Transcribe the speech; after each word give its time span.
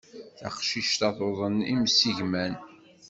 Taqcict-a 0.39 1.09
tuḍen 1.17 1.57
imsigman. 1.73 2.53